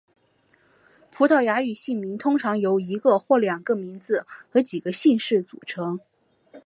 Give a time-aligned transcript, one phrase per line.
[1.11, 5.99] 葡萄牙语姓名通常由一个或两个名字和几个姓氏组成。